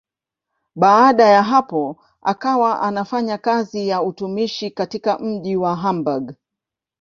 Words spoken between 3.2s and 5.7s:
kazi ya utumishi katika mji